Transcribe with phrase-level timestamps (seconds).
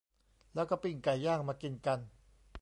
[0.53, 1.99] แล้วก็ปิ้งไก่ย่างมากินกัน